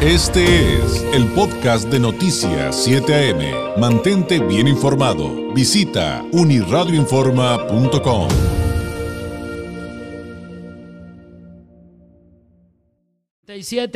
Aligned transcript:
Este 0.00 0.76
es 0.76 1.02
el 1.12 1.26
podcast 1.32 1.88
de 1.88 1.98
Noticias 1.98 2.84
7 2.84 3.32
AM. 3.32 3.80
Mantente 3.80 4.38
bien 4.38 4.68
informado. 4.68 5.52
Visita 5.52 6.24
uniradioinforma.com. 6.30 8.28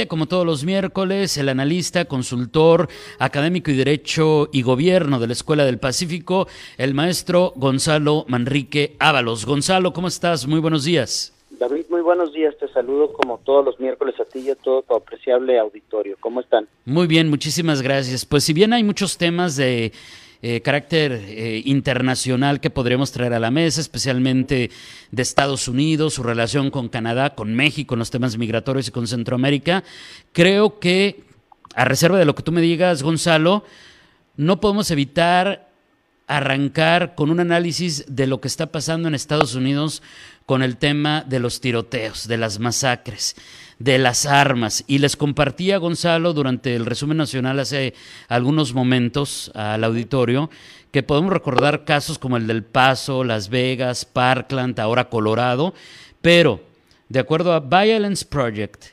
como 0.09 0.27
todos 0.27 0.45
los 0.45 0.65
miércoles, 0.65 1.37
el 1.37 1.49
analista, 1.49 2.07
consultor, 2.07 2.89
académico 3.21 3.71
y 3.71 3.77
derecho 3.77 4.49
y 4.53 4.63
gobierno 4.63 5.21
de 5.21 5.29
la 5.29 5.35
Escuela 5.35 5.65
del 5.65 5.79
Pacífico, 5.79 6.49
el 6.79 6.95
maestro 6.95 7.53
Gonzalo 7.55 8.25
Manrique 8.27 8.97
Ábalos. 8.99 9.47
Gonzalo, 9.47 9.93
¿cómo 9.93 10.09
estás? 10.09 10.49
Muy 10.49 10.59
buenos 10.59 10.83
días. 10.83 11.33
David, 11.63 11.85
muy 11.91 12.01
buenos 12.01 12.33
días. 12.33 12.57
Te 12.59 12.67
saludo 12.73 13.13
como 13.13 13.39
todos 13.39 13.65
los 13.65 13.79
miércoles 13.79 14.17
a 14.19 14.25
ti 14.25 14.41
y 14.41 14.51
a 14.51 14.57
todo 14.57 14.83
tu 14.83 14.97
apreciable 14.97 15.61
auditorio. 15.61 16.17
¿Cómo 16.19 16.41
están? 16.41 16.67
Muy 16.85 17.07
bien, 17.07 17.31
muchísimas 17.31 17.83
gracias. 17.83 18.27
Pues 18.27 18.43
si 18.43 18.53
bien 18.53 18.73
hay 18.73 18.83
muchos 18.83 19.17
temas 19.17 19.55
de 19.55 19.93
eh, 20.43 20.61
carácter 20.63 21.13
eh, 21.13 21.63
internacional 21.65 22.61
que 22.61 22.69
podríamos 22.69 23.13
traer 23.13 23.33
a 23.35 23.39
la 23.39 23.53
mesa, 23.53 23.81
especialmente 23.81 24.73
de 25.13 25.23
Estados 25.23 25.69
Unidos, 25.69 26.15
su 26.15 26.25
relación 26.25 26.73
con 26.73 26.89
Canadá, 26.89 27.37
con 27.37 27.55
México, 27.55 27.95
en 27.95 28.01
los 28.01 28.11
temas 28.11 28.37
migratorios 28.37 28.89
y 28.89 28.91
con 28.91 29.07
Centroamérica, 29.07 29.85
creo 30.33 30.81
que, 30.81 31.23
a 31.77 31.85
reserva 31.85 32.19
de 32.19 32.25
lo 32.25 32.35
que 32.35 32.43
tú 32.43 32.51
me 32.51 32.61
digas, 32.61 33.05
Gonzalo, 33.05 33.63
no 34.37 34.59
podemos 34.59 34.91
evitar 34.91 35.72
arrancar 36.27 37.15
con 37.15 37.31
un 37.31 37.41
análisis 37.41 38.05
de 38.09 38.27
lo 38.27 38.41
que 38.41 38.49
está 38.49 38.67
pasando 38.67 39.09
en 39.09 39.15
Estados 39.15 39.55
Unidos 39.55 40.03
con 40.47 40.63
el 40.63 40.77
tema 40.77 41.25
de 41.27 41.39
los 41.39 41.61
tiroteos, 41.61 42.27
de 42.27 42.37
las 42.37 42.59
masacres, 42.59 43.37
de 43.79 43.99
las 43.99 44.27
armas. 44.27 44.85
Y 44.87 44.99
les 44.99 45.17
compartía 45.17 45.79
Gonzalo 45.79 46.33
durante 46.33 46.75
el 46.75 46.87
resumen 46.87 47.17
nacional 47.17 47.61
hace 47.61 47.95
algunos 48.29 48.75
momentos 48.75 49.51
al 49.55 49.85
auditorio 49.85 50.51
que 50.91 51.03
podemos 51.03 51.33
recordar 51.33 51.85
casos 51.85 52.19
como 52.19 52.37
el 52.37 52.47
del 52.47 52.65
Paso, 52.65 53.25
Las 53.25 53.49
Vegas, 53.49 54.05
Parkland, 54.05 54.79
ahora 54.79 55.09
Colorado, 55.09 55.75
pero 56.21 56.61
de 57.09 57.19
acuerdo 57.19 57.53
a 57.53 57.61
Violence 57.61 58.25
Project, 58.25 58.85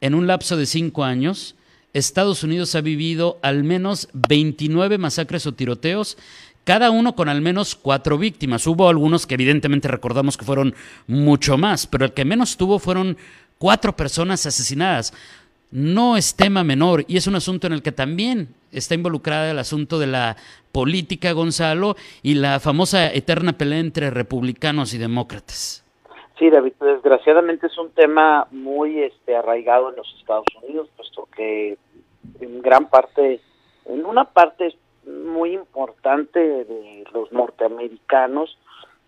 en 0.00 0.14
un 0.14 0.26
lapso 0.26 0.56
de 0.56 0.66
cinco 0.66 1.04
años, 1.04 1.56
Estados 1.92 2.44
Unidos 2.44 2.74
ha 2.74 2.80
vivido 2.80 3.38
al 3.42 3.64
menos 3.64 4.08
29 4.12 4.96
masacres 4.98 5.46
o 5.46 5.52
tiroteos 5.52 6.16
cada 6.64 6.90
uno 6.90 7.14
con 7.14 7.28
al 7.28 7.40
menos 7.40 7.74
cuatro 7.74 8.18
víctimas. 8.18 8.66
Hubo 8.66 8.88
algunos 8.88 9.26
que 9.26 9.34
evidentemente 9.34 9.88
recordamos 9.88 10.36
que 10.36 10.44
fueron 10.44 10.74
mucho 11.06 11.58
más, 11.58 11.86
pero 11.86 12.04
el 12.04 12.12
que 12.12 12.24
menos 12.24 12.56
tuvo 12.56 12.78
fueron 12.78 13.16
cuatro 13.58 13.96
personas 13.96 14.44
asesinadas. 14.46 15.12
No 15.70 16.16
es 16.16 16.34
tema 16.34 16.64
menor 16.64 17.04
y 17.06 17.16
es 17.16 17.26
un 17.26 17.36
asunto 17.36 17.66
en 17.66 17.72
el 17.72 17.82
que 17.82 17.92
también 17.92 18.48
está 18.72 18.94
involucrada 18.94 19.50
el 19.50 19.58
asunto 19.58 19.98
de 19.98 20.08
la 20.08 20.36
política, 20.72 21.32
Gonzalo, 21.32 21.96
y 22.22 22.34
la 22.34 22.60
famosa 22.60 23.12
eterna 23.12 23.52
pelea 23.52 23.78
entre 23.78 24.10
republicanos 24.10 24.94
y 24.94 24.98
demócratas. 24.98 25.84
Sí, 26.38 26.48
David, 26.48 26.72
desgraciadamente 26.80 27.66
es 27.66 27.78
un 27.78 27.90
tema 27.90 28.48
muy 28.50 29.02
este, 29.02 29.36
arraigado 29.36 29.90
en 29.90 29.96
los 29.96 30.08
Estados 30.18 30.46
Unidos, 30.62 30.88
puesto 30.96 31.28
que 31.36 31.76
en 32.40 32.62
gran 32.62 32.88
parte, 32.88 33.40
en 33.84 34.06
una 34.06 34.24
parte 34.24 34.74
muy 35.06 35.54
importante 35.54 36.40
de 36.40 37.04
los 37.12 37.32
norteamericanos 37.32 38.58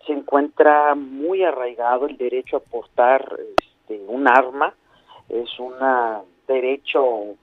se 0.05 0.13
encuentra 0.13 0.95
muy 0.95 1.43
arraigado 1.43 2.07
el 2.07 2.17
derecho 2.17 2.57
a 2.57 2.59
portar 2.59 3.39
este, 3.59 4.03
un 4.07 4.27
arma, 4.27 4.73
es 5.29 5.57
un 5.59 5.73
derecho 6.47 7.35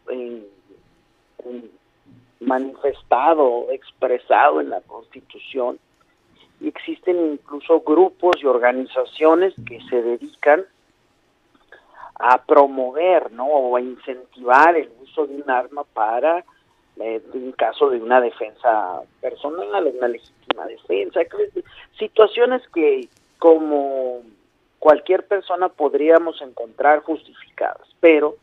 manifestado, 2.40 3.70
expresado 3.70 4.60
en 4.60 4.70
la 4.70 4.80
Constitución, 4.82 5.78
y 6.60 6.68
existen 6.68 7.32
incluso 7.32 7.80
grupos 7.80 8.36
y 8.42 8.46
organizaciones 8.46 9.54
que 9.66 9.80
se 9.88 10.02
dedican 10.02 10.64
a 12.16 12.42
promover 12.44 13.32
¿no? 13.32 13.46
o 13.46 13.76
a 13.76 13.80
incentivar 13.80 14.76
el 14.76 14.90
uso 15.02 15.26
de 15.26 15.36
un 15.36 15.50
arma 15.50 15.84
para 15.84 16.44
eh, 17.00 17.22
un 17.32 17.52
caso 17.52 17.90
de 17.90 17.98
una 17.98 18.20
defensa 18.20 19.02
personal, 19.20 19.86
una 19.86 20.08
legítima 20.08 20.66
defensa, 20.66 21.20
situaciones 21.98 22.62
que 22.74 23.08
como 23.38 24.22
cualquier 24.78 25.26
persona 25.26 25.68
podríamos 25.68 26.40
encontrar 26.42 27.00
justificadas, 27.00 27.88
pero 28.00 28.36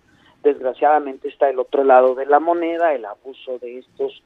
desgraciadamente 0.43 1.27
está 1.27 1.49
el 1.49 1.59
otro 1.59 1.83
lado 1.83 2.15
de 2.15 2.25
la 2.25 2.39
moneda, 2.39 2.93
el 2.93 3.05
abuso 3.05 3.57
de 3.59 3.79
estos 3.79 4.23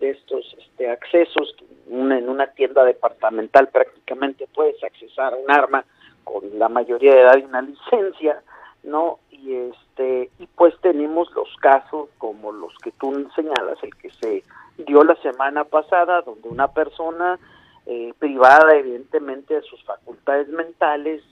de 0.00 0.10
estos 0.10 0.56
este, 0.58 0.90
accesos, 0.90 1.54
en 1.88 2.28
una 2.28 2.48
tienda 2.48 2.84
departamental 2.84 3.68
prácticamente 3.68 4.48
puedes 4.52 4.82
accesar 4.82 5.34
un 5.34 5.50
arma 5.50 5.84
con 6.24 6.58
la 6.58 6.68
mayoría 6.68 7.14
de 7.14 7.20
edad 7.20 7.38
y 7.38 7.44
una 7.44 7.62
licencia, 7.62 8.42
¿no? 8.82 9.18
Y 9.42 9.54
este 9.54 10.30
y 10.38 10.46
pues 10.46 10.74
tenemos 10.80 11.30
los 11.32 11.48
casos 11.56 12.08
como 12.18 12.52
los 12.52 12.72
que 12.78 12.92
tú 12.92 13.28
señalas, 13.34 13.82
el 13.82 13.94
que 13.96 14.10
se 14.10 14.44
dio 14.78 15.02
la 15.02 15.16
semana 15.16 15.64
pasada, 15.64 16.22
donde 16.22 16.48
una 16.48 16.68
persona 16.68 17.38
eh, 17.86 18.14
privada 18.18 18.76
evidentemente 18.76 19.54
de 19.54 19.62
sus 19.62 19.82
facultades 19.84 20.48
mentales 20.48 21.22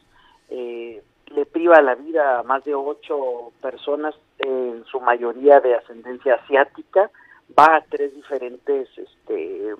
eh, 0.49 1.01
le 1.29 1.47
priva 1.47 1.81
la 1.81 1.95
vida 1.95 2.41
a 2.41 2.43
más 2.43 2.65
de 2.65 2.75
ocho 2.75 3.53
personas, 3.63 4.15
en 4.39 4.85
su 4.87 5.01
mayoría 5.01 5.61
de 5.61 5.77
ascendencia 5.77 6.35
asiática, 6.35 7.11
va 7.57 7.77
a 7.77 7.85
tres 7.89 8.15
diferentes 8.15 8.89
este, 8.99 9.75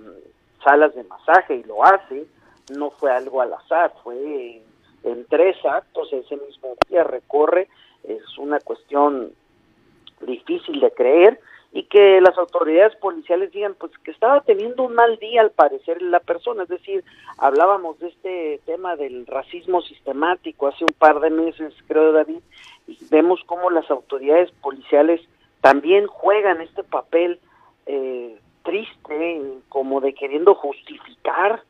salas 0.63 0.95
de 0.95 1.03
masaje 1.05 1.57
y 1.57 1.65
lo 1.65 1.85
hace, 1.85 2.27
no 2.73 2.91
fue 2.93 3.11
algo 3.11 3.41
al 3.41 3.53
azar, 3.53 3.93
fue 4.05 4.63
en 5.03 5.25
tres 5.27 5.57
actos 5.65 6.13
ese 6.13 6.37
mismo 6.37 6.75
día, 6.89 7.03
recorre 7.05 7.69
es 8.05 8.39
una 8.39 8.61
cuestión 8.61 9.33
difícil 10.21 10.81
de 10.81 10.91
creer 10.93 11.41
y 11.73 11.85
que 11.85 12.21
las 12.21 12.37
autoridades 12.37 12.97
policiales 12.97 13.53
digan 13.53 13.75
pues 13.79 13.93
que 13.99 14.11
estaba 14.11 14.41
teniendo 14.41 14.83
un 14.83 14.95
mal 14.95 15.19
día 15.19 15.41
al 15.41 15.53
parecer 15.53 16.03
la 16.03 16.19
persona, 16.19 16.65
es 16.65 16.69
decir, 16.69 17.05
hablábamos 17.39 17.99
de 18.01 18.09
este 18.09 18.61
tema 18.67 18.97
del 18.97 19.27
racismo 19.27 19.81
sistemático 19.83 20.67
hace 20.67 20.85
un 20.85 20.95
par 20.99 21.21
de 21.21 21.31
meses, 21.31 21.73
creo 21.87 22.13
David, 22.13 22.41
y 22.89 22.99
vemos 23.11 23.41
cómo 23.47 23.71
las 23.71 23.89
autoridades 23.91 24.51
policiales 24.63 25.21
también 25.61 26.07
juegan 26.07 26.61
este 26.61 26.83
papel 26.83 27.39
eh, 27.87 28.37
triste, 28.65 29.43
como 29.69 30.01
de 30.01 30.13
queriendo 30.15 30.55
justificar 30.55 31.63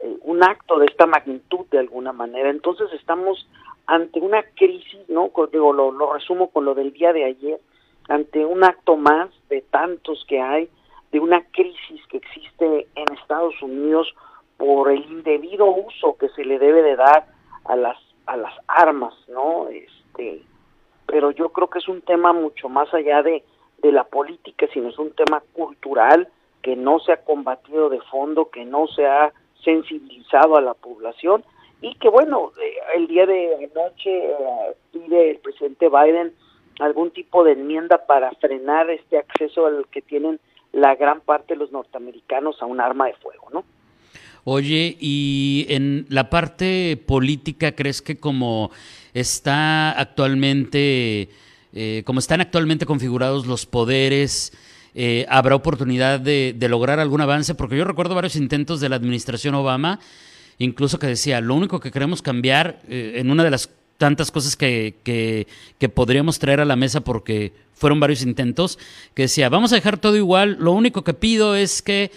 eh, 0.00 0.16
un 0.22 0.42
acto 0.44 0.78
de 0.78 0.86
esta 0.86 1.06
magnitud 1.06 1.66
de 1.70 1.78
alguna 1.78 2.12
manera. 2.12 2.50
Entonces 2.50 2.92
estamos 2.92 3.48
ante 3.90 4.20
una 4.20 4.44
crisis, 4.54 5.00
¿no? 5.08 5.32
Digo, 5.50 5.72
lo, 5.72 5.90
lo 5.90 6.12
resumo 6.12 6.50
con 6.50 6.64
lo 6.64 6.76
del 6.76 6.92
día 6.92 7.12
de 7.12 7.24
ayer, 7.24 7.60
ante 8.08 8.44
un 8.46 8.62
acto 8.62 8.96
más 8.96 9.30
de 9.48 9.62
tantos 9.62 10.24
que 10.28 10.40
hay, 10.40 10.68
de 11.10 11.18
una 11.18 11.44
crisis 11.50 12.00
que 12.08 12.18
existe 12.18 12.86
en 12.94 13.12
Estados 13.20 13.60
Unidos 13.60 14.14
por 14.58 14.92
el 14.92 15.04
indebido 15.10 15.66
uso 15.66 16.16
que 16.16 16.28
se 16.28 16.44
le 16.44 16.60
debe 16.60 16.82
de 16.82 16.94
dar 16.94 17.26
a 17.64 17.74
las 17.74 17.96
a 18.26 18.36
las 18.36 18.54
armas, 18.68 19.12
¿no? 19.26 19.66
Este, 19.68 20.42
pero 21.06 21.32
yo 21.32 21.48
creo 21.48 21.68
que 21.68 21.80
es 21.80 21.88
un 21.88 22.00
tema 22.02 22.32
mucho 22.32 22.68
más 22.68 22.94
allá 22.94 23.24
de, 23.24 23.42
de 23.78 23.90
la 23.90 24.04
política, 24.04 24.68
sino 24.72 24.90
es 24.90 24.98
un 25.00 25.10
tema 25.14 25.42
cultural 25.52 26.28
que 26.62 26.76
no 26.76 27.00
se 27.00 27.10
ha 27.10 27.24
combatido 27.24 27.88
de 27.88 28.00
fondo, 28.02 28.50
que 28.50 28.64
no 28.64 28.86
se 28.86 29.04
ha 29.04 29.32
sensibilizado 29.64 30.56
a 30.56 30.60
la 30.60 30.74
población 30.74 31.42
y 31.82 31.94
que 31.94 32.08
bueno, 32.08 32.52
eh, 32.60 32.96
el 32.96 33.06
día 33.06 33.26
de 33.26 33.54
anoche 33.72 34.10
eh, 34.10 34.34
pide 34.92 35.30
el 35.30 35.38
presidente 35.38 35.88
Biden 35.88 36.32
algún 36.78 37.10
tipo 37.10 37.44
de 37.44 37.52
enmienda 37.52 38.06
para 38.06 38.30
frenar 38.32 38.90
este 38.90 39.18
acceso 39.18 39.66
al 39.66 39.86
que 39.90 40.02
tienen 40.02 40.40
la 40.72 40.94
gran 40.94 41.20
parte 41.20 41.54
de 41.54 41.60
los 41.60 41.72
norteamericanos 41.72 42.60
a 42.62 42.66
un 42.66 42.80
arma 42.80 43.06
de 43.06 43.14
fuego, 43.14 43.48
¿no? 43.52 43.64
Oye, 44.44 44.96
y 44.98 45.66
en 45.68 46.06
la 46.08 46.30
parte 46.30 46.98
política, 47.06 47.72
¿crees 47.72 48.00
que 48.00 48.18
como 48.18 48.70
está 49.12 49.90
actualmente, 49.98 51.28
eh, 51.74 52.02
como 52.06 52.20
están 52.20 52.40
actualmente 52.40 52.86
configurados 52.86 53.46
los 53.46 53.66
poderes, 53.66 54.52
habrá 55.28 55.54
oportunidad 55.54 56.20
de, 56.20 56.56
lograr 56.68 57.00
algún 57.00 57.20
avance? 57.20 57.54
Porque 57.54 57.76
yo 57.76 57.84
recuerdo 57.84 58.14
varios 58.14 58.36
intentos 58.36 58.80
de 58.80 58.88
la 58.88 58.96
administración 58.96 59.54
Obama 59.54 60.00
incluso 60.60 60.98
que 60.98 61.08
decía, 61.08 61.40
lo 61.40 61.54
único 61.54 61.80
que 61.80 61.90
queremos 61.90 62.22
cambiar 62.22 62.80
eh, 62.86 63.14
en 63.16 63.30
una 63.30 63.42
de 63.42 63.50
las 63.50 63.70
tantas 63.96 64.30
cosas 64.30 64.56
que, 64.56 64.94
que, 65.04 65.88
podríamos 65.88 66.38
traer 66.38 66.60
a 66.60 66.64
la 66.64 66.76
mesa 66.76 67.00
porque 67.00 67.52
fueron 67.74 67.98
varios 67.98 68.22
intentos, 68.22 68.78
que 69.14 69.22
decía, 69.22 69.48
vamos 69.48 69.72
a 69.72 69.74
dejar 69.74 69.98
todo 69.98 70.16
igual, 70.16 70.56
lo 70.60 70.72
único 70.72 71.02
que 71.02 71.12
pido 71.12 71.56
es 71.56 71.82
que 71.82 72.10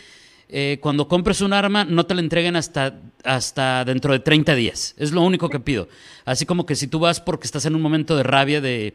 eh, 0.50 0.78
cuando 0.82 1.08
compres 1.08 1.42
un 1.42 1.52
arma 1.52 1.84
no 1.84 2.06
te 2.06 2.16
la 2.16 2.22
entreguen 2.22 2.56
hasta, 2.56 3.00
hasta 3.24 3.84
dentro 3.86 4.14
de 4.14 4.20
30 4.20 4.56
días, 4.56 4.94
es 4.98 5.12
lo 5.12 5.22
único 5.22 5.50
que 5.50 5.60
pido. 5.60 5.88
Así 6.26 6.46
como 6.46 6.66
que 6.66 6.76
si 6.76 6.88
tú 6.88 7.00
vas 7.00 7.20
porque 7.20 7.48
estás 7.48 7.66
en 7.66 7.76
un 7.76 7.82
momento 7.82 8.16
de 8.16 8.24
rabia, 8.24 8.62
de, 8.62 8.94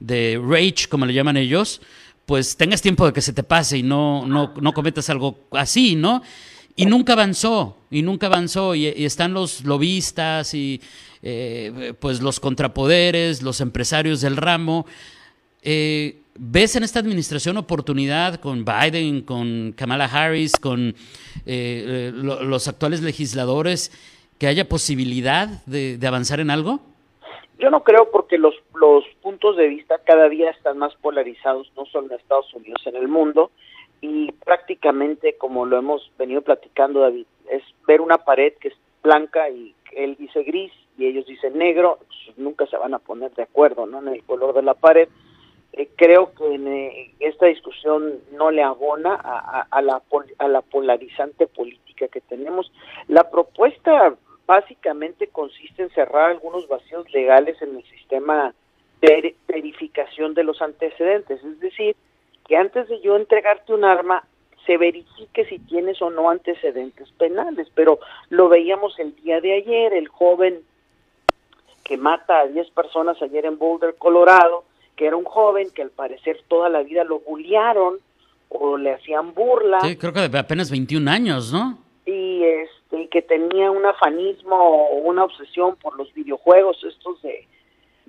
de 0.00 0.40
rage, 0.42 0.88
como 0.88 1.06
le 1.06 1.12
llaman 1.14 1.36
ellos, 1.36 1.80
pues 2.24 2.56
tengas 2.56 2.82
tiempo 2.82 3.06
de 3.06 3.12
que 3.12 3.22
se 3.22 3.32
te 3.32 3.42
pase 3.42 3.78
y 3.78 3.82
no, 3.82 4.26
no, 4.26 4.52
no 4.60 4.72
cometas 4.74 5.08
algo 5.08 5.46
así, 5.52 5.94
¿no? 5.94 6.22
Y 6.78 6.86
nunca 6.86 7.14
avanzó, 7.14 7.76
y 7.90 8.02
nunca 8.02 8.28
avanzó, 8.28 8.76
y, 8.76 8.86
están 8.86 9.34
los 9.34 9.64
lobistas 9.64 10.54
y 10.54 10.80
eh, 11.24 11.92
pues 11.98 12.22
los 12.22 12.38
contrapoderes, 12.38 13.42
los 13.42 13.60
empresarios 13.60 14.20
del 14.20 14.36
ramo. 14.36 14.86
Eh, 15.64 16.20
¿Ves 16.38 16.76
en 16.76 16.84
esta 16.84 17.00
administración 17.00 17.56
oportunidad 17.56 18.36
con 18.36 18.64
Biden, 18.64 19.22
con 19.22 19.72
Kamala 19.72 20.04
Harris, 20.04 20.52
con 20.52 20.94
eh, 21.46 22.12
los 22.14 22.68
actuales 22.68 23.02
legisladores, 23.02 23.90
que 24.38 24.46
haya 24.46 24.68
posibilidad 24.68 25.48
de, 25.66 25.98
avanzar 26.06 26.38
en 26.38 26.48
algo? 26.48 26.78
Yo 27.58 27.70
no 27.70 27.82
creo 27.82 28.08
porque 28.12 28.38
los, 28.38 28.54
los 28.80 29.02
puntos 29.20 29.56
de 29.56 29.66
vista 29.66 29.98
cada 30.06 30.28
día 30.28 30.50
están 30.50 30.78
más 30.78 30.94
polarizados, 31.02 31.72
no 31.76 31.86
solo 31.86 32.06
en 32.06 32.20
Estados 32.20 32.54
Unidos, 32.54 32.80
en 32.86 32.94
el 32.94 33.08
mundo, 33.08 33.50
y 34.00 34.32
prácticamente, 34.32 35.36
como 35.36 35.66
lo 35.66 35.78
hemos 35.78 36.10
venido 36.18 36.42
platicando, 36.42 37.00
David, 37.00 37.26
es 37.50 37.62
ver 37.86 38.00
una 38.00 38.18
pared 38.18 38.52
que 38.60 38.68
es 38.68 38.74
blanca 39.02 39.48
y 39.50 39.74
él 39.92 40.16
dice 40.18 40.42
gris 40.42 40.72
y 40.96 41.06
ellos 41.06 41.26
dicen 41.26 41.56
negro, 41.56 41.98
nunca 42.36 42.66
se 42.66 42.76
van 42.76 42.94
a 42.94 42.98
poner 42.98 43.32
de 43.34 43.42
acuerdo 43.42 43.86
¿no? 43.86 43.98
en 44.00 44.08
el 44.08 44.22
color 44.24 44.54
de 44.54 44.62
la 44.62 44.74
pared. 44.74 45.08
Eh, 45.72 45.88
creo 45.96 46.32
que 46.34 46.54
eh, 46.54 47.14
esta 47.20 47.46
discusión 47.46 48.20
no 48.32 48.50
le 48.50 48.62
abona 48.62 49.14
a, 49.14 49.66
a, 49.70 49.82
la, 49.82 50.02
a 50.38 50.48
la 50.48 50.62
polarizante 50.62 51.46
política 51.46 52.08
que 52.08 52.20
tenemos. 52.20 52.72
La 53.06 53.30
propuesta 53.30 54.14
básicamente 54.46 55.28
consiste 55.28 55.82
en 55.82 55.90
cerrar 55.90 56.30
algunos 56.30 56.66
vacíos 56.68 57.10
legales 57.12 57.60
en 57.60 57.76
el 57.76 57.84
sistema 57.84 58.54
de 59.00 59.36
verificación 59.46 60.34
de 60.34 60.42
los 60.42 60.60
antecedentes, 60.62 61.42
es 61.44 61.60
decir, 61.60 61.94
que 62.48 62.56
antes 62.56 62.88
de 62.88 63.00
yo 63.00 63.16
entregarte 63.16 63.74
un 63.74 63.84
arma 63.84 64.24
se 64.66 64.76
verifique 64.76 65.44
si 65.46 65.58
tienes 65.60 66.02
o 66.02 66.10
no 66.10 66.30
antecedentes 66.30 67.10
penales, 67.12 67.68
pero 67.74 68.00
lo 68.30 68.48
veíamos 68.48 68.98
el 68.98 69.14
día 69.16 69.40
de 69.40 69.54
ayer, 69.54 69.92
el 69.92 70.08
joven 70.08 70.60
que 71.84 71.96
mata 71.96 72.40
a 72.40 72.46
10 72.46 72.70
personas 72.70 73.20
ayer 73.22 73.46
en 73.46 73.58
Boulder, 73.58 73.94
Colorado, 73.96 74.64
que 74.96 75.06
era 75.06 75.16
un 75.16 75.24
joven 75.24 75.70
que 75.70 75.82
al 75.82 75.90
parecer 75.90 76.42
toda 76.48 76.68
la 76.68 76.82
vida 76.82 77.04
lo 77.04 77.20
bullearon 77.20 77.98
o 78.50 78.76
le 78.76 78.92
hacían 78.92 79.32
burla. 79.32 79.80
Sí, 79.80 79.96
creo 79.96 80.12
que 80.12 80.28
de 80.28 80.38
apenas 80.38 80.70
21 80.70 81.10
años, 81.10 81.52
¿no? 81.52 81.78
Y 82.04 82.42
este 82.44 83.08
que 83.08 83.22
tenía 83.22 83.70
un 83.70 83.84
afanismo 83.86 84.56
o 84.56 84.96
una 84.96 85.24
obsesión 85.24 85.76
por 85.76 85.96
los 85.96 86.12
videojuegos 86.14 86.82
estos 86.84 87.20
de 87.22 87.46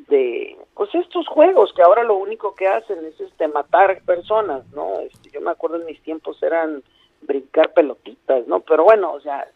de 0.09 0.57
pues 0.75 0.93
estos 0.95 1.27
juegos 1.27 1.73
que 1.73 1.81
ahora 1.81 2.03
lo 2.03 2.15
único 2.15 2.55
que 2.55 2.67
hacen 2.67 3.03
es 3.05 3.19
este 3.19 3.47
matar 3.47 4.01
personas, 4.03 4.65
¿no? 4.73 4.99
Este, 5.01 5.29
yo 5.31 5.41
me 5.41 5.51
acuerdo 5.51 5.77
en 5.77 5.85
mis 5.85 6.01
tiempos 6.01 6.41
eran 6.41 6.83
brincar 7.21 7.73
pelotitas, 7.73 8.47
¿no? 8.47 8.61
Pero 8.61 8.83
bueno, 8.83 9.13
o 9.13 9.19
sea, 9.21 9.47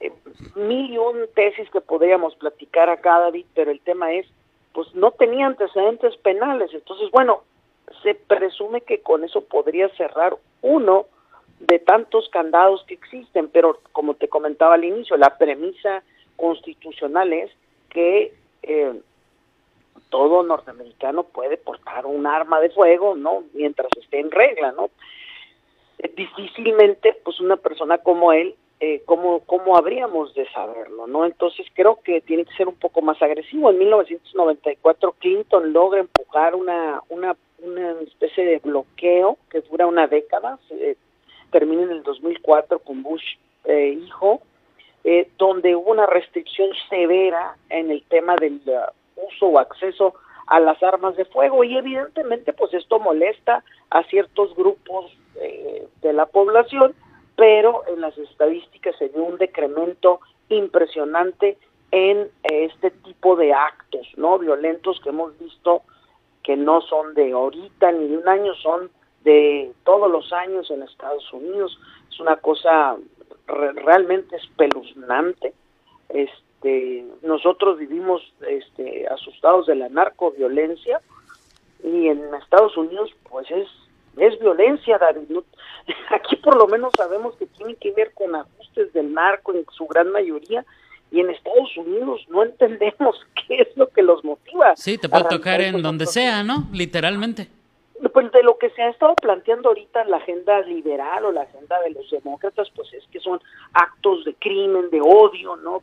eh, 0.00 0.12
mil 0.56 0.92
y 0.92 0.98
un 0.98 1.26
tesis 1.34 1.70
que 1.70 1.80
podríamos 1.80 2.34
platicar 2.36 2.90
acá, 2.90 3.20
David, 3.20 3.46
pero 3.54 3.70
el 3.70 3.80
tema 3.80 4.12
es, 4.12 4.26
pues 4.72 4.92
no 4.94 5.12
tenía 5.12 5.46
antecedentes 5.46 6.16
penales, 6.18 6.70
entonces 6.74 7.10
bueno, 7.10 7.42
se 8.02 8.14
presume 8.14 8.80
que 8.80 9.00
con 9.00 9.24
eso 9.24 9.42
podría 9.42 9.88
cerrar 9.90 10.36
uno 10.62 11.06
de 11.60 11.78
tantos 11.78 12.28
candados 12.30 12.84
que 12.86 12.94
existen, 12.94 13.48
pero 13.48 13.78
como 13.92 14.14
te 14.14 14.28
comentaba 14.28 14.74
al 14.74 14.84
inicio, 14.84 15.16
la 15.16 15.38
premisa 15.38 16.02
constitucional 16.36 17.32
es 17.32 17.50
que 17.90 18.34
eh, 18.62 19.00
todo 20.14 20.44
norteamericano 20.44 21.24
puede 21.24 21.56
portar 21.56 22.06
un 22.06 22.24
arma 22.24 22.60
de 22.60 22.70
fuego, 22.70 23.16
¿no? 23.16 23.42
Mientras 23.52 23.88
esté 24.00 24.20
en 24.20 24.30
regla, 24.30 24.70
¿no? 24.70 24.90
Eh, 25.98 26.12
difícilmente, 26.16 27.16
pues 27.24 27.40
una 27.40 27.56
persona 27.56 27.98
como 27.98 28.32
él, 28.32 28.54
eh, 28.78 29.02
¿cómo, 29.06 29.40
¿cómo 29.40 29.76
habríamos 29.76 30.32
de 30.36 30.48
saberlo, 30.52 31.08
no? 31.08 31.24
Entonces 31.24 31.66
creo 31.74 31.98
que 32.00 32.20
tiene 32.20 32.44
que 32.44 32.54
ser 32.54 32.68
un 32.68 32.76
poco 32.76 33.02
más 33.02 33.20
agresivo. 33.22 33.72
En 33.72 33.78
1994 33.78 35.16
Clinton 35.18 35.72
logra 35.72 35.98
empujar 35.98 36.54
una, 36.54 37.00
una, 37.08 37.34
una 37.58 38.00
especie 38.02 38.44
de 38.44 38.58
bloqueo 38.60 39.36
que 39.50 39.62
dura 39.62 39.88
una 39.88 40.06
década, 40.06 40.60
se, 40.68 40.96
termina 41.50 41.82
en 41.82 41.90
el 41.90 42.04
2004 42.04 42.78
con 42.78 43.02
Bush 43.02 43.34
eh, 43.64 43.98
hijo, 44.00 44.42
eh, 45.02 45.28
donde 45.38 45.74
hubo 45.74 45.90
una 45.90 46.06
restricción 46.06 46.70
severa 46.88 47.56
en 47.68 47.90
el 47.90 48.04
tema 48.04 48.36
del 48.36 48.60
uso 49.16 49.46
o 49.46 49.58
acceso 49.58 50.14
a 50.46 50.60
las 50.60 50.82
armas 50.82 51.16
de 51.16 51.24
fuego 51.24 51.64
y 51.64 51.76
evidentemente 51.76 52.52
pues 52.52 52.74
esto 52.74 52.98
molesta 52.98 53.64
a 53.90 54.02
ciertos 54.04 54.54
grupos 54.54 55.16
eh, 55.36 55.88
de 56.02 56.12
la 56.12 56.26
población, 56.26 56.94
pero 57.36 57.82
en 57.88 58.00
las 58.00 58.16
estadísticas 58.18 58.96
se 58.98 59.08
dio 59.08 59.24
un 59.24 59.38
decremento 59.38 60.20
impresionante 60.48 61.56
en 61.90 62.28
este 62.42 62.90
tipo 62.90 63.36
de 63.36 63.54
actos 63.54 64.06
no 64.16 64.38
violentos 64.38 65.00
que 65.00 65.10
hemos 65.10 65.38
visto 65.38 65.82
que 66.44 66.56
no 66.56 66.82
son 66.82 67.14
de 67.14 67.32
ahorita 67.32 67.90
ni 67.92 68.08
de 68.08 68.18
un 68.18 68.28
año, 68.28 68.54
son 68.56 68.90
de 69.24 69.72
todos 69.84 70.10
los 70.10 70.32
años 70.32 70.70
en 70.70 70.82
Estados 70.82 71.32
Unidos. 71.32 71.76
Es 72.10 72.20
una 72.20 72.36
cosa 72.36 72.96
realmente 73.46 74.36
espeluznante. 74.36 75.54
Este, 76.10 76.34
este, 76.64 77.04
nosotros 77.22 77.78
vivimos 77.78 78.22
este, 78.48 79.06
asustados 79.08 79.66
de 79.66 79.74
la 79.74 79.88
narcoviolencia 79.88 81.00
y 81.82 82.08
en 82.08 82.34
Estados 82.34 82.76
Unidos 82.76 83.10
pues 83.28 83.50
es 83.50 83.68
es 84.16 84.38
violencia, 84.38 84.96
David. 84.96 85.24
Aquí 86.10 86.36
por 86.36 86.56
lo 86.56 86.68
menos 86.68 86.92
sabemos 86.96 87.34
que 87.36 87.46
tiene 87.46 87.74
que 87.74 87.90
ver 87.92 88.12
con 88.14 88.34
ajustes 88.34 88.92
del 88.92 89.12
narco 89.12 89.52
en 89.52 89.66
su 89.76 89.86
gran 89.86 90.10
mayoría 90.12 90.64
y 91.10 91.20
en 91.20 91.30
Estados 91.30 91.76
Unidos 91.76 92.24
no 92.28 92.44
entendemos 92.44 93.16
qué 93.46 93.56
es 93.56 93.76
lo 93.76 93.88
que 93.88 94.02
los 94.02 94.24
motiva. 94.24 94.74
Sí, 94.76 94.96
te 94.98 95.08
puede 95.08 95.24
tocar 95.24 95.60
en 95.60 95.82
donde 95.82 96.06
sea, 96.06 96.42
¿no? 96.44 96.68
Literalmente. 96.72 97.48
Pues 98.12 98.32
de 98.32 98.42
lo 98.42 98.58
que 98.58 98.70
se 98.70 98.82
ha 98.82 98.90
estado 98.90 99.14
planteando 99.14 99.68
ahorita 99.68 100.04
la 100.04 100.16
agenda 100.16 100.60
liberal 100.62 101.24
o 101.26 101.32
la 101.32 101.42
agenda 101.42 101.80
de 101.82 101.90
los 101.90 102.10
demócratas, 102.10 102.68
pues 102.74 102.92
es 102.92 103.04
que 103.08 103.20
son 103.20 103.40
actos 103.72 104.24
de 104.24 104.34
crimen, 104.34 104.90
de 104.90 105.00
odio, 105.00 105.56
¿no? 105.56 105.82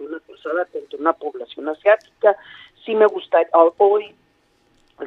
una 0.00 0.18
persona 0.20 0.64
contra 0.66 0.98
una 0.98 1.12
población 1.12 1.68
asiática. 1.68 2.36
Sí 2.84 2.94
me 2.94 3.06
gusta, 3.06 3.38
hoy 3.78 4.14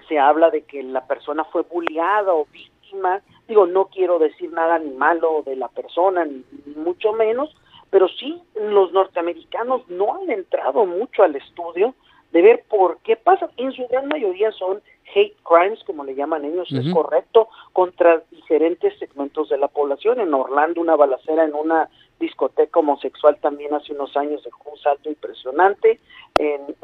se 0.08 0.20
habla 0.20 0.50
de 0.50 0.64
que 0.64 0.84
la 0.84 1.06
persona 1.06 1.44
fue 1.46 1.64
bulliada 1.64 2.34
o 2.34 2.46
víctima. 2.46 3.22
Digo, 3.48 3.66
no 3.66 3.86
quiero 3.86 4.20
decir 4.20 4.52
nada 4.52 4.80
ni 4.80 4.92
malo 4.92 5.44
de 5.46 5.56
la 5.56 5.68
persona, 5.68 6.26
ni, 6.26 6.44
mucho 6.76 7.14
menos, 7.14 7.56
pero 7.90 8.08
sí 8.08 8.42
los 8.56 8.92
norteamericanos 8.92 9.90
no 9.90 10.16
han 10.16 10.30
entrado 10.30 10.86
mucho 10.86 11.24
al 11.24 11.36
estudio 11.36 11.94
de 12.32 12.42
ver 12.42 12.64
por 12.70 13.00
qué 13.00 13.18
pasa. 13.18 13.50
En 13.58 13.72
su 13.74 13.88
gran 13.88 14.08
mayoría 14.08 14.52
son 14.54 14.82
hate 15.14 15.36
crimes, 15.44 15.84
como 15.86 16.04
le 16.04 16.16
llaman 16.16 16.46
ellos, 16.46 16.72
es 16.72 16.94
correcto, 16.94 17.50
contra 17.74 18.24
diferentes 18.32 18.98
segmentos 19.00 19.50
de 19.50 19.58
la 19.58 19.68
población. 19.68 20.20
En 20.20 20.34
Orlando, 20.34 20.82
una 20.82 20.96
balacera 20.96 21.44
en 21.44 21.54
una 21.54 21.90
discoteca 22.20 22.80
homosexual 22.80 23.38
también 23.42 23.74
hace 23.74 23.94
unos 23.94 24.16
años 24.16 24.44
dejó 24.44 24.72
un 24.72 24.78
salto 24.78 25.10
impresionante. 25.10 26.00
En, 26.38 26.76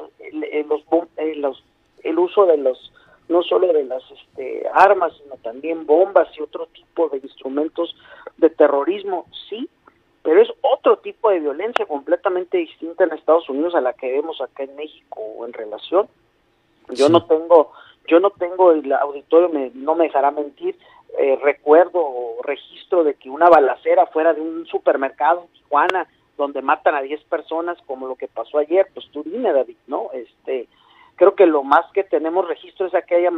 los, 1.42 1.64
el 2.04 2.20
uso 2.20 2.46
de 2.46 2.58
los 2.58 2.92
no 3.30 3.44
solo 3.44 3.74
de 3.74 3.84
las 3.84 4.04
este, 4.10 4.66
armas 4.74 5.12
sino 5.22 5.36
también 5.38 5.86
bombas 5.86 6.30
y 6.38 6.42
otro 6.42 6.68
tipo 6.68 7.10
de 7.10 7.18
instrumentos 7.18 7.94
de 8.38 8.50
terrorismo 8.50 9.26
sí 9.50 9.70
pero 10.28 10.42
es 10.42 10.50
otro 10.62 10.98
tipo 10.98 11.30
de 11.30 11.40
violencia 11.40 11.86
completamente 11.86 12.58
distinta 12.58 13.06
en 13.06 13.14
Estados 13.14 13.48
Unidos 13.50 13.76
a 13.76 13.82
la 13.82 13.94
que 13.94 14.12
vemos 14.12 14.42
acá 14.42 14.64
en 14.64 14.76
México 14.76 15.22
en 15.46 15.54
relación. 15.54 16.10
Yo 16.90 17.08
no 17.08 17.24
tengo 17.26 17.72
yo 18.08 18.20
no 18.20 18.32
tengo 18.32 18.72
el 18.72 18.92
auditorio 18.94 19.50
me, 19.50 19.72
no 19.74 19.96
me 19.96 20.06
dejará 20.06 20.32
mentir 20.32 20.78
eh, 21.20 21.38
recuerdo 21.42 22.00
o 22.00 22.42
registro 22.44 23.04
de 23.04 23.14
que 23.16 23.30
una 23.30 23.50
balacera 23.50 24.06
fuera 24.08 24.34
de 24.34 24.42
un 24.42 24.66
supermercado 24.66 25.44
en 25.44 25.48
Tijuana 25.54 26.08
donde 26.38 26.62
matan 26.62 26.96
a 26.96 27.02
10 27.02 27.24
personas 27.24 27.78
como 27.86 28.08
lo 28.08 28.16
que 28.16 28.28
pasó 28.28 28.60
ayer, 28.60 28.88
pues 28.94 29.08
tú 29.12 29.24
dime 29.24 29.52
David, 29.52 29.78
¿no? 29.88 30.12
Este, 30.14 30.68
creo 31.16 31.36
que 31.36 31.48
lo 31.48 31.64
más 31.64 31.92
que 31.94 32.04
tenemos 32.04 32.48
registro 32.48 32.86
es 32.86 32.94
aquella 32.94 33.32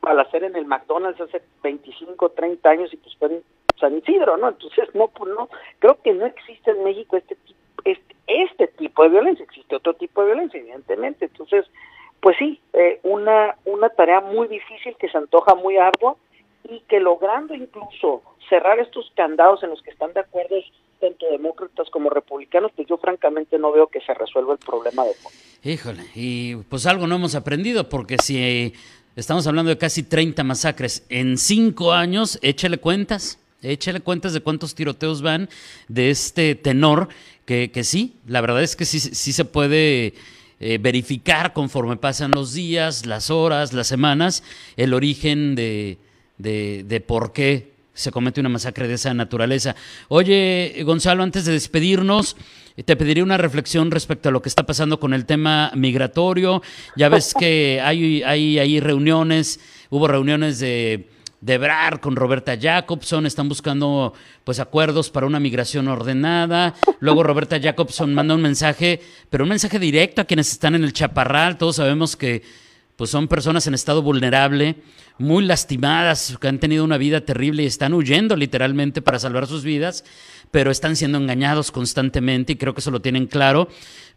balacera 0.00 0.46
en 0.46 0.56
el 0.56 0.64
McDonald's 0.64 1.20
hace 1.20 1.42
25, 1.62 2.30
30 2.30 2.70
años 2.70 2.92
y 2.92 2.96
pues 2.96 3.14
fue 3.16 3.28
en 3.28 3.42
San 3.78 3.98
Isidro, 3.98 4.36
¿no? 4.38 4.48
Entonces, 4.48 4.88
no, 4.94 5.08
pues 5.08 5.32
no, 5.34 5.48
creo 5.78 6.00
que 6.02 6.14
no 6.14 6.24
existe 6.24 6.70
en 6.70 6.82
México 6.82 7.16
este, 7.16 7.36
este, 7.84 8.16
este 8.26 8.68
tipo 8.68 9.02
de 9.02 9.10
violencia, 9.10 9.44
existe 9.44 9.76
otro 9.76 9.94
tipo 9.94 10.22
de 10.22 10.28
violencia, 10.28 10.60
evidentemente, 10.60 11.26
entonces, 11.26 11.66
pues 12.22 12.36
sí, 12.38 12.58
eh, 12.72 13.00
una, 13.02 13.56
una 13.66 13.90
tarea 13.90 14.22
muy 14.22 14.48
difícil 14.48 14.96
que 14.98 15.10
se 15.10 15.18
antoja 15.18 15.54
muy 15.54 15.76
ardua, 15.76 16.16
y 16.64 16.80
que 16.88 17.00
logrando 17.00 17.54
incluso 17.54 18.22
cerrar 18.48 18.78
estos 18.78 19.12
candados 19.16 19.62
en 19.64 19.70
los 19.70 19.82
que 19.82 19.90
están 19.90 20.12
de 20.12 20.20
acuerdo 20.20 20.56
tanto 21.00 21.26
demócratas 21.28 21.90
como 21.90 22.08
republicanos, 22.08 22.70
pues 22.76 22.86
yo 22.86 22.96
francamente 22.96 23.58
no 23.58 23.72
veo 23.72 23.88
que 23.88 24.00
se 24.00 24.14
resuelva 24.14 24.52
el 24.52 24.60
problema 24.60 25.04
de 25.04 25.14
fondo. 25.14 25.36
Híjole, 25.64 26.04
y 26.14 26.54
pues 26.54 26.86
algo 26.86 27.08
no 27.08 27.16
hemos 27.16 27.34
aprendido, 27.34 27.88
porque 27.88 28.16
si 28.18 28.72
Estamos 29.14 29.46
hablando 29.46 29.68
de 29.68 29.76
casi 29.76 30.02
30 30.04 30.42
masacres. 30.42 31.04
En 31.10 31.36
cinco 31.36 31.92
años, 31.92 32.38
échale 32.40 32.78
cuentas, 32.78 33.38
échale 33.60 34.00
cuentas 34.00 34.32
de 34.32 34.40
cuántos 34.40 34.74
tiroteos 34.74 35.20
van 35.20 35.50
de 35.88 36.08
este 36.08 36.54
tenor, 36.54 37.08
que, 37.44 37.70
que 37.70 37.84
sí, 37.84 38.16
la 38.26 38.40
verdad 38.40 38.62
es 38.62 38.74
que 38.74 38.86
sí, 38.86 39.00
sí 39.00 39.34
se 39.34 39.44
puede 39.44 40.14
eh, 40.62 40.78
verificar 40.78 41.52
conforme 41.52 41.96
pasan 41.96 42.30
los 42.30 42.54
días, 42.54 43.04
las 43.04 43.30
horas, 43.30 43.72
las 43.72 43.88
semanas, 43.88 44.44
el 44.76 44.94
origen 44.94 45.56
de, 45.56 45.98
de, 46.38 46.84
de 46.86 47.00
por 47.00 47.32
qué 47.32 47.72
se 47.94 48.12
comete 48.12 48.40
una 48.40 48.48
masacre 48.48 48.86
de 48.86 48.94
esa 48.94 49.12
naturaleza. 49.12 49.74
Oye, 50.06 50.80
Gonzalo, 50.84 51.24
antes 51.24 51.44
de 51.46 51.52
despedirnos, 51.52 52.36
te 52.84 52.94
pediría 52.94 53.24
una 53.24 53.38
reflexión 53.38 53.90
respecto 53.90 54.28
a 54.28 54.32
lo 54.32 54.40
que 54.40 54.48
está 54.48 54.64
pasando 54.64 55.00
con 55.00 55.14
el 55.14 55.26
tema 55.26 55.72
migratorio. 55.74 56.62
Ya 56.96 57.08
ves 57.08 57.34
que 57.36 57.80
hay, 57.82 58.22
hay, 58.22 58.60
hay 58.60 58.78
reuniones, 58.78 59.58
hubo 59.90 60.06
reuniones 60.06 60.60
de, 60.60 61.08
de 61.42 61.58
Brar 61.58 62.00
con 62.00 62.14
Roberta 62.14 62.56
Jacobson, 62.58 63.26
están 63.26 63.48
buscando 63.48 64.14
pues 64.44 64.60
acuerdos 64.60 65.10
para 65.10 65.26
una 65.26 65.40
migración 65.40 65.88
ordenada. 65.88 66.74
Luego 67.00 67.24
Roberta 67.24 67.60
Jacobson 67.60 68.14
manda 68.14 68.34
un 68.34 68.42
mensaje, 68.42 69.00
pero 69.28 69.42
un 69.42 69.50
mensaje 69.50 69.80
directo 69.80 70.22
a 70.22 70.24
quienes 70.24 70.52
están 70.52 70.76
en 70.76 70.84
el 70.84 70.92
Chaparral. 70.92 71.58
Todos 71.58 71.76
sabemos 71.76 72.16
que 72.16 72.42
pues 72.94 73.10
son 73.10 73.26
personas 73.26 73.66
en 73.66 73.74
estado 73.74 74.02
vulnerable, 74.02 74.76
muy 75.18 75.44
lastimadas, 75.44 76.38
que 76.40 76.46
han 76.46 76.60
tenido 76.60 76.84
una 76.84 76.96
vida 76.96 77.22
terrible 77.22 77.64
y 77.64 77.66
están 77.66 77.92
huyendo 77.92 78.36
literalmente 78.36 79.02
para 79.02 79.18
salvar 79.18 79.48
sus 79.48 79.64
vidas, 79.64 80.04
pero 80.52 80.70
están 80.70 80.94
siendo 80.94 81.18
engañados 81.18 81.72
constantemente 81.72 82.52
y 82.52 82.56
creo 82.56 82.72
que 82.72 82.80
eso 82.80 82.92
lo 82.92 83.02
tienen 83.02 83.26
claro. 83.26 83.68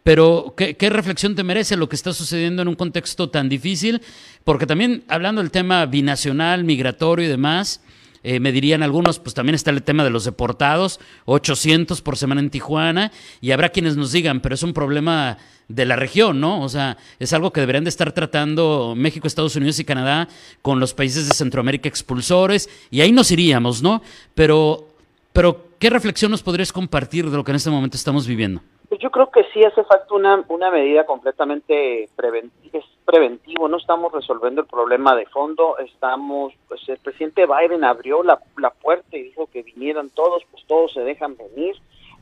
Pero, 0.06 0.54
¿qué, 0.56 0.78
¿qué, 0.78 0.92
reflexión 0.92 1.34
te 1.34 1.42
merece 1.42 1.76
lo 1.76 1.90
que 1.90 1.96
está 1.96 2.14
sucediendo 2.14 2.62
en 2.62 2.68
un 2.68 2.76
contexto 2.76 3.32
tan 3.32 3.50
difícil? 3.50 4.04
Porque 4.44 4.68
también, 4.68 5.04
hablando 5.08 5.42
del 5.42 5.50
tema 5.50 5.84
binacional, 5.88 6.64
migratorio 6.64 7.26
y 7.26 7.28
demás, 7.28 7.82
eh, 8.22 8.40
me 8.40 8.52
dirían 8.52 8.84
algunos, 8.84 9.18
pues 9.18 9.34
también 9.34 9.56
está 9.56 9.72
el 9.72 9.82
tema 9.82 10.04
de 10.04 10.12
los 10.12 10.24
deportados, 10.24 11.00
800 11.26 12.04
por 12.04 12.18
semana 12.18 12.40
en 12.40 12.52
Tijuana, 12.52 13.12
y 13.42 13.50
habrá 13.50 13.70
quienes 13.70 13.98
nos 13.98 14.12
digan, 14.12 14.42
pero 14.42 14.54
es 14.54 14.62
un 14.62 14.74
problema 14.74 15.40
de 15.70 15.86
la 15.86 15.96
región, 15.96 16.40
¿no? 16.40 16.62
O 16.62 16.70
sea, 16.70 16.98
es 17.18 17.34
algo 17.34 17.52
que 17.52 17.62
deberían 17.62 17.84
de 17.84 17.90
estar 17.90 18.12
tratando 18.12 18.94
México, 18.96 19.26
Estados 19.26 19.56
Unidos 19.56 19.80
y 19.80 19.86
Canadá 19.86 20.28
con 20.62 20.80
los 20.80 20.94
países 20.94 21.28
de 21.28 21.34
Centroamérica 21.34 21.90
expulsores, 21.90 22.70
y 22.92 23.02
ahí 23.02 23.12
nos 23.12 23.32
iríamos, 23.32 23.82
¿no? 23.82 24.04
Pero, 24.36 24.88
pero 25.34 25.72
¿qué 25.80 25.90
reflexión 25.90 26.30
nos 26.30 26.44
podrías 26.44 26.72
compartir 26.72 27.28
de 27.28 27.38
lo 27.38 27.44
que 27.44 27.54
en 27.54 27.56
este 27.56 27.72
momento 27.72 27.98
estamos 27.98 28.28
viviendo? 28.28 28.62
Pues 28.90 29.02
yo 29.02 29.10
creo 29.10 29.32
que 29.32 29.44
sí 29.54 29.64
hace 29.64 29.84
falta 29.84 30.14
una, 30.14 30.44
una 30.48 30.70
medida 30.70 31.06
completamente 31.06 32.10
preventiva, 32.16 32.80
es 32.80 32.86
preventivo, 33.06 33.68
no 33.68 33.78
estamos 33.78 34.12
resolviendo 34.12 34.62
el 34.62 34.68
problema 34.68 35.16
de 35.16 35.26
fondo, 35.28 35.78
estamos, 35.80 36.54
pues 36.68 36.88
el 36.90 36.98
presidente 36.98 37.46
Biden 37.46 37.84
abrió 37.84 38.22
la, 38.22 38.40
la 38.58 38.72
puerta 38.72 39.18
y 39.18 39.24
dijo 39.24 39.48
que 39.48 39.64
vinieran 39.64 40.10
todos, 40.10 40.44
pues 40.52 40.66
todos 40.68 40.94
se 40.94 41.02
dejan 41.02 41.38
venir, 41.38 41.76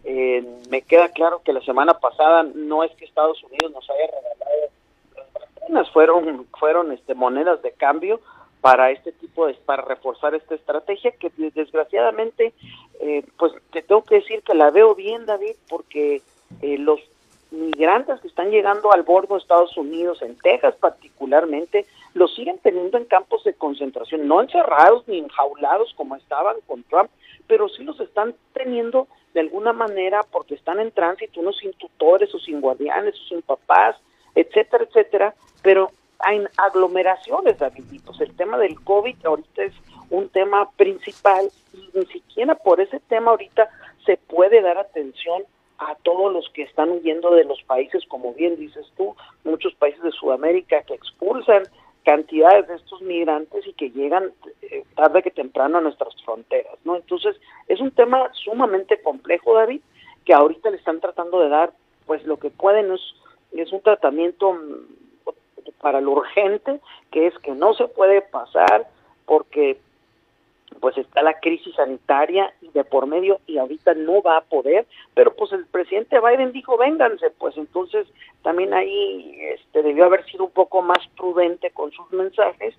eh, 0.04 0.44
me 0.70 0.82
queda 0.82 1.10
claro 1.10 1.42
que 1.44 1.54
la 1.54 1.62
semana 1.62 1.96
pasada 1.96 2.44
no 2.44 2.84
es 2.84 2.92
que 2.96 3.06
Estados 3.06 3.42
Unidos 3.44 3.72
nos 3.72 3.90
haya 3.90 4.08
regalado 4.08 4.72
las 5.16 5.34
vacunas, 5.34 5.92
fueron, 5.92 6.48
fueron 6.60 6.92
este, 6.92 7.16
monedas 7.16 7.62
de 7.62 7.72
cambio 7.72 8.20
para 8.60 8.92
este 8.92 9.12
tipo 9.12 9.48
de, 9.48 9.54
para 9.56 9.84
reforzar 9.84 10.36
esta 10.36 10.56
estrategia 10.56 11.12
que 11.12 11.32
desgraciadamente, 11.36 12.54
eh, 13.00 13.26
pues 13.38 13.54
te 13.72 13.82
tengo 13.82 14.04
que 14.04 14.16
decir 14.16 14.42
que 14.44 14.54
la 14.54 14.72
veo 14.72 14.96
bien, 14.96 15.26
David, 15.26 15.56
porque 15.68 16.22
eh, 16.64 16.78
los 16.78 17.02
migrantes 17.52 18.20
que 18.22 18.28
están 18.28 18.50
llegando 18.50 18.92
al 18.94 19.04
bordo 19.04 19.36
de 19.36 19.42
Estados 19.42 19.78
Unidos, 19.78 20.22
en 20.22 20.36
Texas 20.38 20.76
particularmente, 20.80 21.86
los 22.14 22.34
siguen 22.34 22.58
teniendo 22.60 22.98
en 22.98 23.06
campos 23.06 23.44
de 23.44 23.54
concentración, 23.54 24.28
no 24.28 24.42
encerrados 24.42 25.08
ni 25.08 25.20
enjaulados 25.20 25.94
como 25.96 26.16
estaban 26.16 26.56
con 26.66 26.84
Trump, 26.84 27.10
pero 27.48 27.68
sí 27.70 27.84
los 27.84 28.00
están 28.00 28.34
teniendo 28.54 29.08
de 29.34 29.42
alguna 29.42 29.74
manera 29.74 30.22
porque 30.32 30.56
están 30.56 30.80
en 30.80 30.92
tránsito, 30.92 31.42
unos 31.42 31.58
sin 31.58 31.74
tutores 31.74 32.34
o 32.34 32.40
sin 32.40 32.62
guardianes 32.62 33.16
o 33.16 33.28
sin 33.28 33.42
papás, 33.42 33.98
etcétera, 34.36 34.86
etcétera, 34.86 35.36
pero 35.62 35.92
hay 36.20 36.44
aglomeraciones, 36.58 37.60
Daviditos. 37.60 38.22
El 38.22 38.36
tema 38.36 38.58
del 38.58 38.80
COVID 38.82 39.26
ahorita 39.26 39.64
es 39.64 39.74
un 40.10 40.30
tema 40.30 40.72
principal 40.72 41.52
y 41.74 41.90
ni 41.94 42.06
siquiera 42.06 42.56
por 42.56 42.80
ese 42.80 43.00
tema 43.02 43.32
ahorita 43.32 43.70
se 44.06 44.18
puede 44.18 44.62
dar 44.62 44.78
atención 44.78 45.44
a 45.88 45.96
todos 46.04 46.32
los 46.32 46.50
que 46.50 46.64
están 46.64 46.90
huyendo 46.92 47.34
de 47.34 47.46
los 47.46 47.62
países, 47.64 48.04
como 48.08 48.34
bien 48.34 48.56
dices 48.56 48.86
tú, 48.98 49.16
muchos 49.44 49.74
países 49.76 50.02
de 50.04 50.12
Sudamérica 50.12 50.82
que 50.84 50.94
expulsan 50.94 51.64
cantidades 52.04 52.68
de 52.68 52.76
estos 52.76 53.02
migrantes 53.02 53.66
y 53.66 53.74
que 53.74 53.90
llegan 53.92 54.32
eh, 54.62 54.84
tarde 54.96 55.24
que 55.24 55.32
temprano 55.32 55.78
a 55.78 55.82
nuestras 55.82 56.14
fronteras, 56.24 56.78
¿no? 56.84 56.96
Entonces, 56.96 57.36
es 57.68 57.80
un 57.80 57.92
tema 57.92 58.30
sumamente 58.34 59.02
complejo, 59.02 59.54
David, 59.54 59.82
que 60.26 60.34
ahorita 60.34 60.70
le 60.70 60.78
están 60.78 61.00
tratando 61.00 61.40
de 61.40 61.50
dar, 61.50 61.72
pues 62.06 62.24
lo 62.26 62.38
que 62.38 62.50
pueden 62.50 62.92
es, 62.92 63.02
es 63.54 63.72
un 63.72 63.82
tratamiento 63.82 64.54
mm, 64.54 65.72
para 65.82 66.02
lo 66.02 66.12
urgente, 66.12 66.80
que 67.12 67.28
es 67.28 67.38
que 67.40 67.52
no 67.52 67.74
se 67.74 67.88
puede 67.88 68.22
pasar 68.22 68.88
porque 69.26 69.78
pues 70.84 70.98
está 70.98 71.22
la 71.22 71.40
crisis 71.40 71.74
sanitaria 71.76 72.54
y 72.62 72.68
de 72.72 72.84
por 72.84 73.08
medio 73.08 73.40
y 73.48 73.58
ahorita 73.58 73.94
no 73.94 74.22
va 74.22 74.36
a 74.36 74.42
poder, 74.42 74.86
pero 75.14 75.34
pues 75.34 75.54
el 75.54 75.66
presidente 75.66 76.20
Biden 76.20 76.52
dijo, 76.52 76.78
vénganse, 76.78 77.30
pues 77.30 77.56
entonces 77.56 78.06
también 78.42 78.74
ahí 78.74 79.34
este 79.54 79.82
debió 79.82 80.04
haber 80.04 80.26
sido 80.26 80.44
un 80.44 80.52
poco 80.52 80.82
más 80.82 81.00
prudente 81.16 81.72
con 81.72 81.90
sus 81.94 82.12
mensajes 82.12 82.76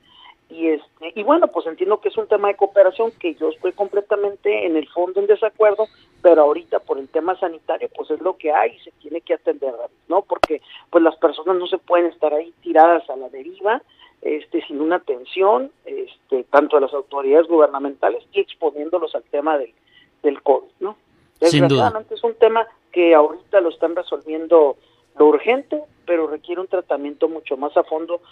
y 0.50 0.68
este 0.68 1.14
y 1.14 1.22
bueno, 1.22 1.48
pues 1.48 1.66
entiendo 1.66 2.02
que 2.02 2.10
es 2.10 2.16
un 2.18 2.28
tema 2.28 2.48
de 2.48 2.56
cooperación 2.56 3.10
que 3.12 3.36
yo 3.36 3.48
estoy 3.48 3.72
completamente 3.72 4.66
en 4.66 4.76
el 4.76 4.86
fondo 4.90 5.20
en 5.20 5.26
desacuerdo, 5.26 5.86
pero 6.20 6.42
ahorita 6.42 6.80
por 6.80 6.98
el 6.98 7.08
tema 7.08 7.40
sanitario 7.40 7.88
pues 7.96 8.10
es 8.10 8.20
lo 8.20 8.36
que 8.36 8.52
hay 8.52 8.72
y 8.72 8.80
se 8.80 8.90
tiene 9.00 9.22
que 9.22 9.32
atender, 9.32 9.72
¿no? 10.08 10.20
Porque 10.20 10.60
pues 10.90 11.02
las 11.02 11.16
personas 11.16 11.56
no 11.56 11.66
se 11.68 11.78
pueden 11.78 12.08
estar 12.08 12.34
ahí 12.34 12.52
tiradas 12.60 13.08
a 13.08 13.16
la 13.16 13.30
deriva 13.30 13.80
este, 14.24 14.66
sin 14.66 14.80
una 14.80 14.96
atención 14.96 15.70
este, 15.84 16.44
tanto 16.44 16.76
de 16.76 16.82
las 16.82 16.94
autoridades 16.94 17.46
gubernamentales 17.46 18.24
y 18.32 18.40
exponiéndolos 18.40 19.14
al 19.14 19.22
tema 19.24 19.58
del, 19.58 19.72
del 20.22 20.42
COVID, 20.42 20.70
¿no? 20.80 20.96
Desgraciadamente 21.40 22.14
es 22.14 22.24
un 22.24 22.34
tema 22.34 22.66
que 22.90 23.14
ahorita 23.14 23.60
lo 23.60 23.68
están 23.68 23.94
resolviendo 23.94 24.76
lo 25.18 25.26
urgente, 25.26 25.82
pero 26.06 26.26
requiere 26.26 26.60
un 26.60 26.68
tratamiento 26.68 27.28
mucho 27.28 27.58
más 27.58 27.76
a 27.76 27.84
fondo, 27.84 28.22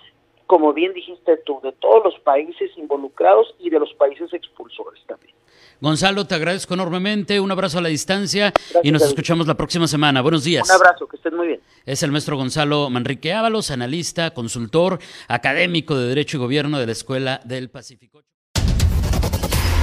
como 0.46 0.72
bien 0.72 0.94
dijiste 0.94 1.36
tú, 1.38 1.60
de 1.62 1.72
todos 1.72 2.02
los 2.02 2.18
países 2.20 2.70
involucrados 2.78 3.54
y 3.58 3.68
de 3.68 3.78
los 3.78 3.92
países 3.94 4.32
expulsores 4.32 5.04
también. 5.06 5.34
Gonzalo, 5.82 6.24
te 6.24 6.34
agradezco 6.36 6.72
enormemente, 6.74 7.40
un 7.40 7.50
abrazo 7.50 7.78
a 7.78 7.80
la 7.80 7.88
distancia 7.88 8.52
y 8.84 8.92
nos 8.92 9.02
escuchamos 9.02 9.48
la 9.48 9.56
próxima 9.56 9.88
semana. 9.88 10.22
Buenos 10.22 10.44
días. 10.44 10.70
Un 10.70 10.76
abrazo, 10.76 11.08
que 11.08 11.16
estén 11.16 11.34
muy 11.34 11.48
bien. 11.48 11.60
Es 11.84 12.04
el 12.04 12.12
maestro 12.12 12.36
Gonzalo 12.36 12.88
Manrique 12.88 13.32
Ábalos, 13.32 13.72
analista, 13.72 14.32
consultor, 14.32 15.00
académico 15.26 15.98
de 15.98 16.06
Derecho 16.06 16.36
y 16.36 16.40
Gobierno 16.40 16.78
de 16.78 16.86
la 16.86 16.92
Escuela 16.92 17.40
del 17.44 17.68
Pacífico. 17.68 18.22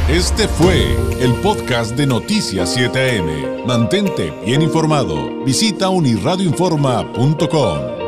Este 0.08 0.48
fue 0.48 0.96
el 1.20 1.34
podcast 1.44 1.98
de 1.98 2.08
Noticias 2.08 2.78
7am. 2.78 3.66
Mantente 3.66 4.32
bien 4.46 4.62
informado. 4.62 5.44
Visita 5.44 5.90
unirradioinforma.com. 5.90 7.99